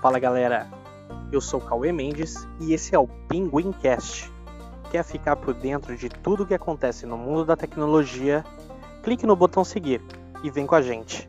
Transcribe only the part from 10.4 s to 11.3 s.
e vem com a gente.